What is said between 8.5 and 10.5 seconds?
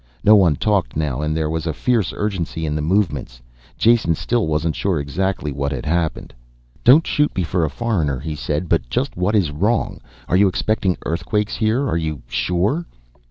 "but just what is wrong? Are you